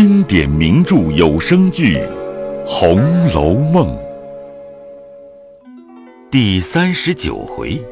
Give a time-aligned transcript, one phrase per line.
[0.00, 1.96] 经典名著有声剧
[2.64, 3.88] 《红楼梦》
[6.30, 7.84] 第三十九回：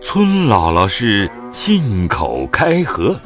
[0.00, 3.20] 村姥姥是信口开河，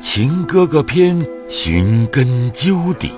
[0.00, 3.12] 情哥哥偏寻根究底。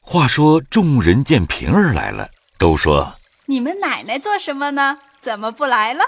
[0.00, 5.00] 话说众人见平儿来了，都说：“你们奶奶做什么呢？
[5.20, 6.02] 怎么不来了？”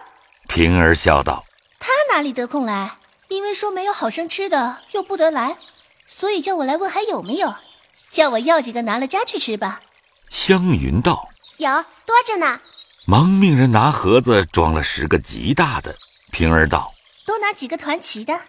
[0.48, 1.44] 平儿笑道
[1.78, 2.92] ：“她哪里得空来？”
[3.28, 5.58] 因为说没有好生吃的，又不得来，
[6.08, 7.54] 所以叫我来问还有没有，
[8.10, 9.82] 叫我要几个拿了家去吃吧。
[10.30, 11.70] 湘云道：“有
[12.04, 12.60] 多着呢。”
[13.06, 15.94] 忙命人拿盒子装了十个极大的。
[16.32, 16.92] 平儿道
[17.24, 18.40] ：“多拿几个团旗的。”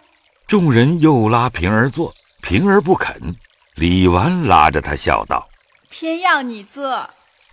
[0.48, 3.34] 众人又拉平儿坐，平儿不肯。
[3.76, 5.48] 李纨拉着他笑道
[5.88, 7.08] ：“偏要你坐。”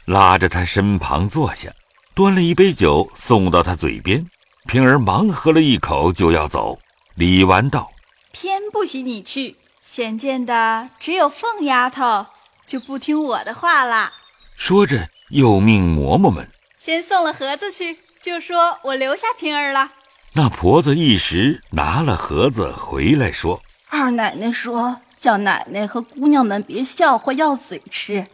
[0.06, 1.70] 拉着他身旁坐下，
[2.16, 4.26] 端了一杯酒送到他嘴边。
[4.66, 6.80] 平儿忙喝了一口，就要走。
[7.16, 7.90] 李纨道
[8.34, 9.56] ：“偏不许你去，
[9.90, 12.26] 显见的只有凤丫头，
[12.66, 14.12] 就不听我的话了。”
[14.54, 19.92] 说着，又命嬷嬷们先送了盒子去，就说我留下平儿了。
[20.34, 28.28] 那婆子一时拿了盒子回来，说：“二奶奶说叫奶奶和姑娘们别笑话，要嘴吃。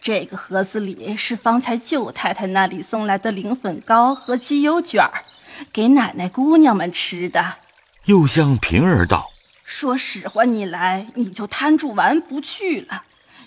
[0.00, 5.24] 这个盒子里是方才舅太太那里送来的灵粉糕和鸡油卷儿，
[5.72, 7.56] 给奶奶姑娘们吃的。”
[8.06, 9.30] 又向平儿道
[9.70, 13.04] ：“说使唤你来，你就摊住玩不去了。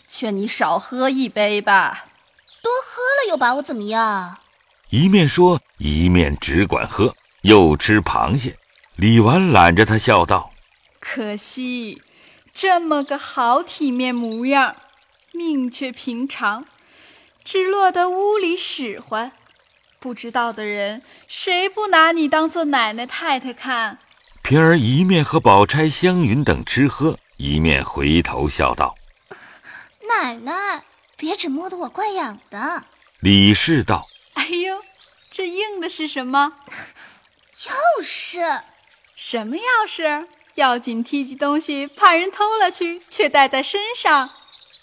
[0.07, 2.05] 劝你少喝一杯吧，
[2.61, 4.37] 多喝了又把我怎么样？”
[4.89, 8.57] 一面说，一面只管喝，又吃螃蟹。
[8.95, 10.53] 李纨揽着他笑道
[11.01, 12.01] ：“可惜，
[12.53, 14.77] 这么个好体面模样，
[15.33, 16.65] 命却平常，
[17.43, 19.33] 只落得屋里使唤。
[19.99, 23.99] 不知道的人，谁不拿你当做奶奶太太看？”
[24.43, 28.93] 平儿一面和宝钗、湘云等吃喝，一面回头笑道
[30.05, 30.83] ：“奶奶，
[31.15, 32.83] 别只摸得我怪痒的。”
[33.21, 34.81] 李氏道：“哎呦，
[35.31, 36.57] 这硬的是什么？
[37.57, 38.61] 钥匙？
[39.15, 40.27] 什么钥匙？
[40.55, 44.31] 要紧提起东西，怕人偷了去，却带在身上。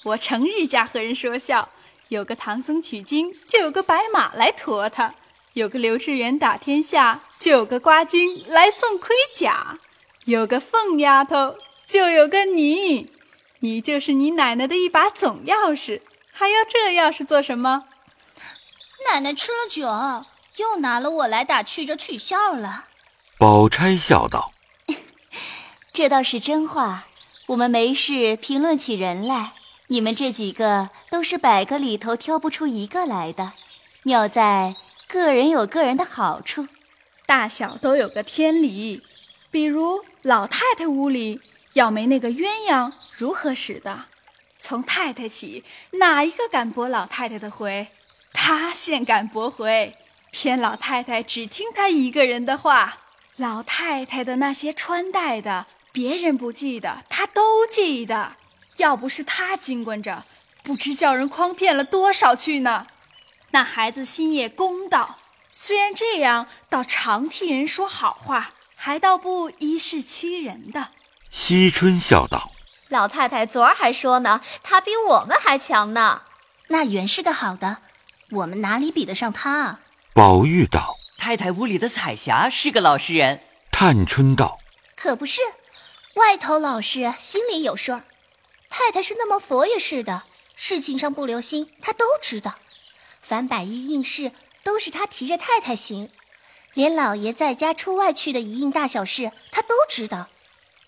[0.05, 1.69] 我成日家和人说笑，
[2.09, 5.15] 有个唐僧取经，就有个白马来驮他。”
[5.55, 9.79] 有个刘志远打天下，就有个瓜精来送盔甲；
[10.27, 11.57] 有个凤丫头，
[11.89, 13.11] 就有个你。
[13.61, 17.85] 你就是你奶奶的一把总钥匙，还要这钥匙做什么？
[19.11, 19.87] 奶奶吃了酒，
[20.63, 22.85] 又拿了我来打趣着取笑了。
[23.39, 24.53] 宝钗笑道
[25.95, 27.07] ：“这倒是真话。
[27.47, 29.55] 我们没事评论起人来，
[29.89, 33.55] 你们这几个都是百个里头挑不出一个来的，
[34.03, 34.77] 妙在。”
[35.09, 36.69] 个人有个人的好处，
[37.31, 39.05] 大小都有个天理。
[39.53, 41.41] 比如老太太屋里
[41.75, 44.07] 要没那个鸳鸯，如何使的？
[44.59, 47.87] 从太太起，哪一个敢驳老太太的回？
[48.33, 49.97] 她先敢驳回，
[50.33, 52.99] 偏老太太只听她一个人的话。
[53.37, 58.33] 老太太的那些穿戴的，别人不记得，她都记得。
[58.79, 60.25] 要不是她经管着，
[60.65, 62.89] 不知叫人诓骗了多少去呢。
[63.53, 65.17] 那孩子心也公道，
[65.63, 70.89] 虽然这样，倒常替人说好话，还倒不依势欺人的。
[71.31, 72.53] 惜春笑道
[72.89, 76.23] ：“老太太昨儿还说呢，她比我们还强呢。
[76.69, 77.77] 那原是个好的，
[78.31, 79.81] 我们哪里比得上她啊？”
[80.15, 84.59] 宝玉道：“太太屋里的彩霞是个老实人。”探春道
[84.97, 85.43] ：“可不是，
[86.15, 88.01] 外头老实，心里有数。
[88.71, 90.23] 太太是那么佛爷似的，
[90.57, 92.55] 事情上不留心，她都知道。”
[93.21, 94.33] 凡百依应事，
[94.63, 96.11] 都是他提着太太行，
[96.75, 100.29] 连老爷在家出外去的一应大小事，他都知道。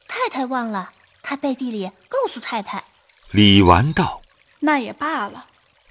[0.06, 2.84] 太太忘了，他背地里告诉太太。
[3.30, 4.20] 李纨道
[4.60, 5.46] ：“那也罢了。”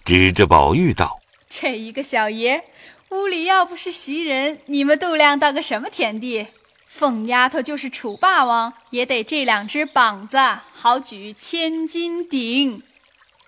[0.05, 1.19] 指着宝玉道
[1.49, 2.65] ：“这一个小爷，
[3.09, 6.47] 屋里要不是袭人，你们度量到个什么田地？
[6.87, 10.37] 凤丫头就是楚霸王，也得这两只膀子
[10.73, 12.83] 好举千斤顶。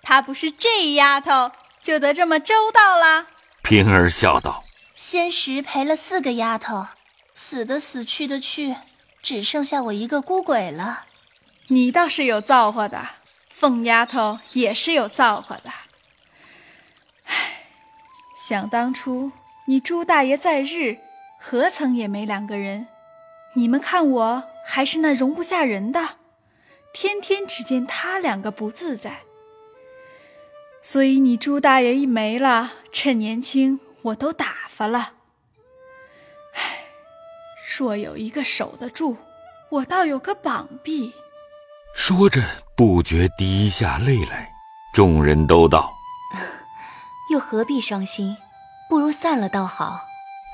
[0.02, 1.52] 她不是这丫头。”
[1.84, 3.26] 就得这么周到啦。
[3.64, 4.62] 平儿笑道
[4.94, 6.86] ：“仙时陪了四个丫头，
[7.34, 8.76] 死的死去的去，
[9.22, 11.06] 只剩下我一个孤鬼了。
[11.68, 13.08] 你倒是有造化的，
[13.48, 15.70] 凤丫头也是有造化的。
[17.24, 17.62] 唉，
[18.36, 19.32] 想当初
[19.66, 20.98] 你朱大爷在日，
[21.40, 22.86] 何曾也没两个人？
[23.54, 26.16] 你们看我还是那容不下人的，
[26.92, 29.20] 天天只见他两个不自在。”
[30.86, 35.14] 所以你朱大爷一没了，趁年轻我都打发了。
[36.54, 36.84] 唉，
[37.78, 39.16] 若有一个守得住，
[39.70, 41.10] 我倒有个膀臂。
[41.96, 42.42] 说着，
[42.76, 44.50] 不觉滴下泪来。
[44.92, 45.90] 众人都道
[47.32, 48.36] ：“又何必伤心？
[48.90, 49.98] 不如散了倒好。”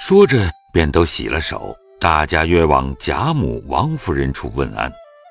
[0.00, 1.74] 说着，便都洗了手。
[1.98, 4.90] 大家约往贾母、王夫人处问安。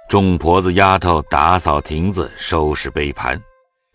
[0.10, 3.42] 众婆子丫头打扫亭子，收拾杯盘。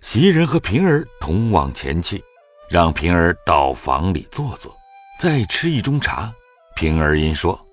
[0.05, 2.23] 袭人和平儿同往前去，
[2.71, 4.77] 让平儿到房里坐坐，
[5.19, 6.31] 再吃一盅茶。
[6.77, 7.67] 平儿因说：“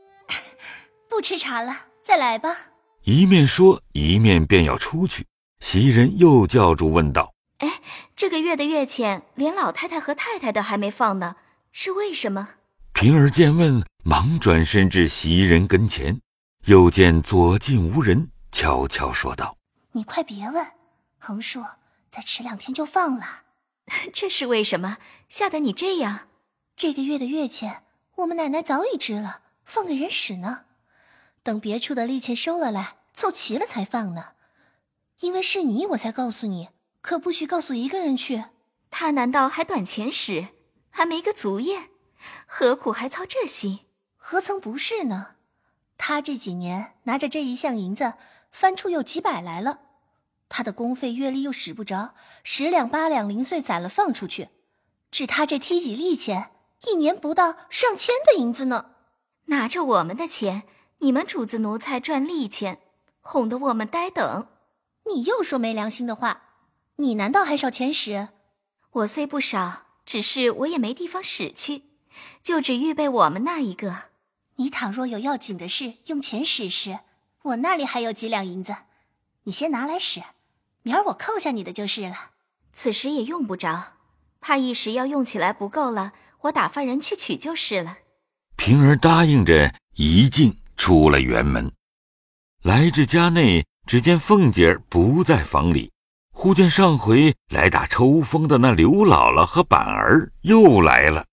[1.09, 2.55] 不吃茶了，再来吧。”
[3.03, 5.27] 一面说，一面便要出去。
[5.59, 7.81] 袭人又叫住问道：“哎，
[8.15, 11.35] 这个月的月钱，连老太太和太太的还没放呢，
[11.73, 12.51] 是为什么？”
[12.95, 16.21] 平儿见问，忙转身至袭人跟前，
[16.63, 19.57] 又见左近无人，悄悄说道
[19.91, 20.65] ：“你快别问，
[21.19, 21.61] 横说
[22.11, 23.43] 再迟两天就放了。
[24.13, 24.97] 这是为什么？
[25.29, 26.27] 吓得你这样？
[26.75, 27.83] 这个月的月钱，
[28.17, 30.65] 我们奶奶早已支了，放给人使呢。
[31.41, 34.33] 等别处的利钱收了来，凑齐了才放呢。
[35.21, 36.69] 因为是你，我才告诉你，
[37.01, 38.45] 可不许告诉一个人去。
[38.89, 40.49] 他难道还短钱使，
[40.89, 41.89] 还没个足业？”
[42.45, 43.85] 何苦还操这心？
[44.17, 45.35] 何曾不是呢？
[45.97, 48.13] 他这几年拿着这一项银子，
[48.51, 49.79] 翻出有几百来了。
[50.53, 52.13] 他的工费月例又使不着，
[52.43, 54.49] 十两八两零碎攒了放出去，
[55.09, 56.51] 只他这梯几利钱，
[56.85, 58.91] 一年不到上千的银子呢。
[59.45, 60.63] 拿着我们的钱，
[60.99, 62.79] 你们主子奴才赚利钱，
[63.21, 64.49] 哄得我们呆等。
[65.05, 66.43] 你又说没良心的话，
[66.97, 68.27] 你难道还少钱使？
[68.91, 71.83] 我虽不少，只是我也没地方使去。
[72.43, 74.09] 就只预备我们那一个。
[74.57, 76.99] 你倘若有要紧的事用钱使时，
[77.43, 78.75] 我那里还有几两银子，
[79.43, 80.21] 你先拿来使，
[80.83, 82.15] 明儿我扣下你的就是了。
[82.73, 83.93] 此时也用不着，
[84.39, 87.97] 怕一时要用起来不够了，我打发人去取就是了。
[88.55, 91.71] 平儿答应着，一进出了园门，
[92.63, 95.91] 来至家内，只见凤姐儿不在房里，
[96.33, 101.25] 忽见上回来打抽风的那刘姥姥和板儿又来了。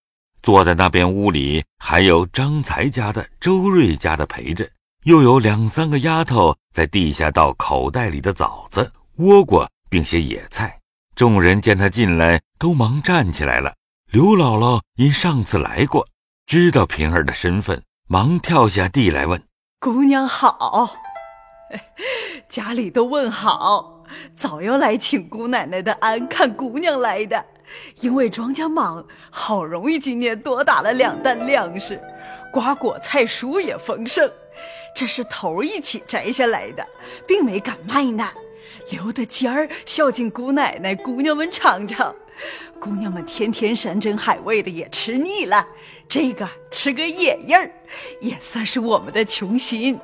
[0.43, 4.69] 坐在那边屋里，还有张才家的、周瑞家的陪着，
[5.05, 10.79] 又有两三个丫头在地下倒口袋里的枣子、倭瓜，并些野菜。
[11.17, 13.75] 众人见他进来，都忙站起来了。
[14.13, 16.07] 刘姥姥因上次来过，
[16.47, 19.43] 知道平儿的身份，忙跳下地来问
[19.81, 20.89] ：“姑娘好，
[22.49, 24.05] 家里都问好，
[24.37, 27.45] 早要来请姑奶奶的安，看姑娘来的。”
[28.01, 32.01] 因为庄稼忙，好容易今年多打了两担粮食，
[32.53, 34.31] 瓜果菜蔬也丰盛。
[34.95, 36.87] 这是头一起摘下来的，
[37.27, 38.25] 并没敢卖呢，
[38.91, 42.15] 留的尖儿孝敬姑奶奶、姑娘们尝尝。
[42.79, 45.67] 姑娘们天天山珍海味的也吃腻了，
[46.09, 47.71] 这个吃个野味儿，
[48.21, 49.99] 也算是我们的穷心。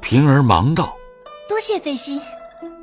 [0.00, 0.94] 平儿忙道
[1.48, 2.20] ：“多谢费心。”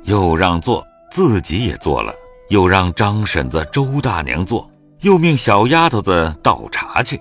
[0.04, 2.12] 又让座，自己也坐了。
[2.48, 4.68] 又让张婶子、周大娘坐，
[5.02, 7.20] 又命小丫头子倒茶去。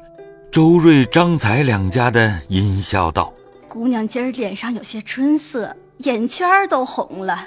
[0.50, 3.34] 周瑞、张才两家的阴笑道
[3.68, 7.38] ：“姑娘今儿脸上有些春色，眼圈都红了。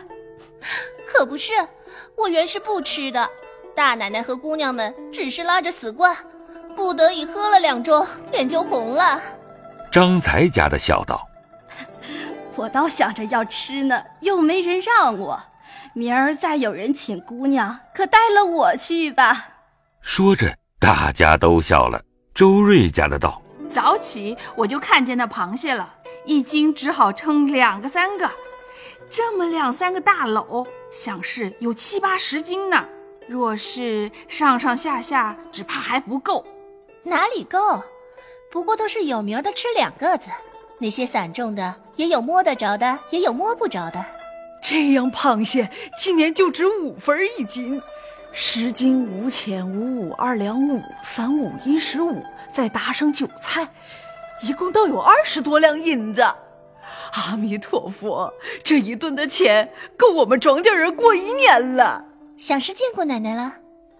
[1.07, 1.53] 可不是，
[2.17, 3.29] 我原是不吃的。
[3.75, 6.17] 大奶奶和姑娘们只是拉着死惯，
[6.77, 9.21] 不得已喝了两盅，脸就红了。”
[9.91, 11.27] 张才家的笑道
[12.57, 15.41] ：“我倒想着要吃呢，又没人让我。”
[15.93, 19.49] 明儿再有人请姑娘，可带了我去吧。
[20.03, 22.01] 说着，大家都笑了。
[22.33, 28.31] 周瑞家的道：“早起我就看见那螃蟹了，一斤只好称两个三个，
[29.11, 32.87] 这么两三个大篓，想是有七八十斤呢。
[33.27, 36.47] 若是上上下下，只怕还不够。
[37.03, 37.83] 哪里够？
[38.53, 40.31] 不过都是有名的吃两个子，
[40.79, 44.05] 那些散种的也有摸得着的，也有摸不着的。”
[44.63, 47.83] 这样螃蟹今年就值五分一斤，
[48.31, 53.69] 十斤五钱五五二两五三五一十五，再搭上韭菜，
[54.43, 56.25] 一共倒有二十多两银子。
[57.13, 62.05] 阿弥陀佛，这一顿的钱够我们庄稼人过一年了。
[62.37, 63.53] 想是见过奶奶了，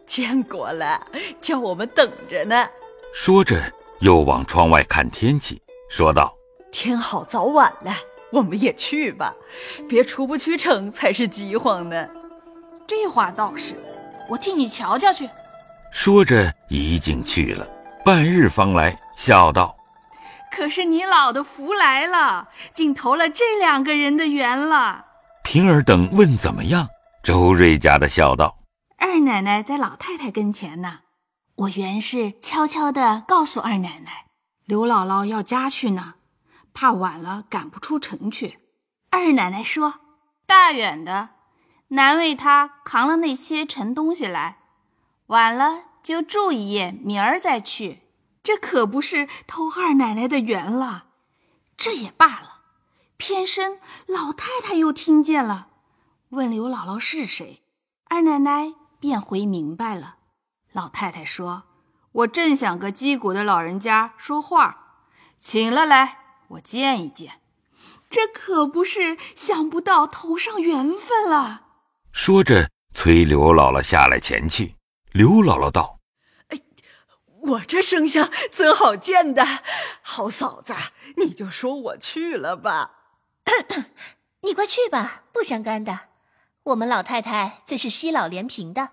[0.07, 1.07] 见过了，
[1.41, 2.69] 叫我们等着呢。
[3.13, 3.61] 说着，
[4.01, 6.35] 又往窗外看天气，说道
[6.73, 7.93] ：“天好早晚了。”
[8.33, 9.35] 我们也去吧，
[9.89, 12.09] 别出不去城才是饥荒呢。
[12.87, 13.75] 这话倒是，
[14.29, 15.29] 我替你瞧瞧去。
[15.91, 17.69] 说着，一径去了，
[18.05, 19.77] 半日方来，笑道
[20.51, 25.07] ：“可是你老的福来了，竟投了这两个人的缘了。”
[25.45, 26.89] 平儿等问怎么样，
[27.23, 28.59] 周瑞家的笑道
[28.99, 31.01] ：“二奶奶在老太太跟前呢，
[31.57, 34.27] 我原是悄悄的告诉二奶奶，
[34.65, 36.15] 刘姥姥要家去呢。”
[36.73, 38.61] 怕晚了赶不出城去，
[39.11, 39.95] 二奶奶说
[40.47, 41.31] ：“大远的，
[41.89, 44.59] 难为她扛了那些沉东西来。
[45.27, 48.03] 晚了就住一夜，明儿再去。
[48.43, 51.07] 这可不是偷二奶奶的缘了。
[51.77, 52.61] 这也罢了，
[53.17, 55.69] 偏生老太太又听见了，
[56.31, 57.63] 问刘姥姥是谁，
[58.07, 60.17] 二奶奶便回明白了。
[60.73, 61.65] 老太太说
[62.13, 65.05] ：“我正想个击鼓的老人家说话，
[65.39, 66.19] 请了来，
[66.49, 67.41] 我见一见。
[68.09, 71.67] 这可不是想不到头上缘分了。”
[72.13, 74.75] 说着，催刘姥姥下来前去。
[75.13, 76.00] 刘姥姥道：“，
[77.43, 79.45] 我这生相怎好见的？
[80.03, 80.75] 好嫂子，
[81.17, 82.91] 你就说我去了吧。
[84.43, 86.09] 你快去吧，不相干的。
[86.65, 88.91] 我们老太太最是惜老怜贫的，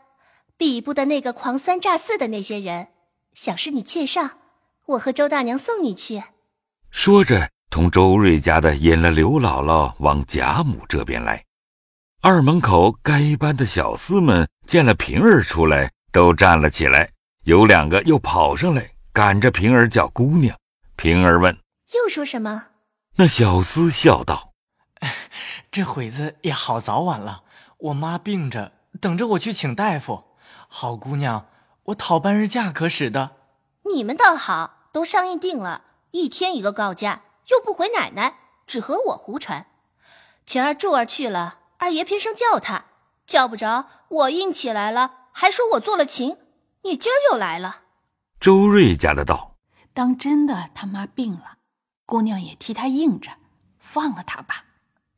[0.55, 2.89] 比不得那个狂三诈四的那些人。
[3.33, 4.29] 想是你介绍，
[4.85, 6.23] 我和周大娘送你去。”
[6.89, 11.43] 说着，同周瑞家的引了刘姥姥往贾母这边来。
[12.21, 15.91] 二门口该班的小厮们见了平儿出来。
[16.09, 17.11] 都站了起来，
[17.47, 20.57] 有两个又跑上来，赶着平儿叫姑娘。
[20.97, 21.57] 平儿问
[21.95, 22.65] ：“又说什么？”
[23.15, 24.51] 那小厮笑道
[25.71, 27.43] ：“这会子也好早晚了，
[27.77, 30.25] 我妈病着，等着我去请大夫。
[30.67, 31.47] 好姑娘，
[31.83, 33.37] 我讨半日假可使的？
[33.85, 39.67] 你们倒好，都商议定了，一天一个告假，又不回奶奶，只和我胡传。
[40.45, 42.87] 晴儿柱儿去了，二爷偏生叫他，
[43.25, 46.35] 叫不着，我硬起来了。”还说我做了情，
[46.83, 47.83] 你今儿又来了。
[48.39, 49.55] 周瑞家的道
[49.93, 51.57] ：“当真的他妈病了，
[52.05, 53.31] 姑娘也替他应着，
[53.79, 54.65] 放了他吧。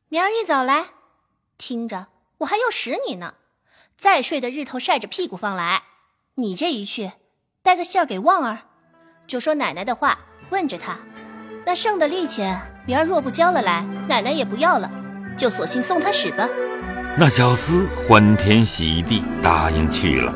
[0.08, 0.86] 明儿一早来，
[1.58, 3.34] 听着，我还要使你呢。
[3.96, 5.82] 再睡的日头晒着屁股方来，
[6.36, 7.12] 你这一去，
[7.62, 8.60] 带个信儿给旺儿，
[9.26, 10.18] 就说奶奶的话，
[10.50, 10.98] 问着他。
[11.66, 14.90] 那剩的利钱，明儿若不交了来，奶奶也不要了，
[15.36, 16.48] 就索性送他使吧。”
[17.18, 20.34] 那小厮欢天喜地答应去了。